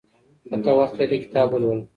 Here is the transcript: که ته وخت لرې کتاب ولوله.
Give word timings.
که 0.49 0.55
ته 0.63 0.71
وخت 0.79 0.93
لرې 0.99 1.17
کتاب 1.23 1.47
ولوله. 1.51 1.83